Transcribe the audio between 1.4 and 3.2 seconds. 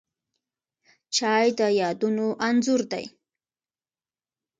د یادونو انځور دی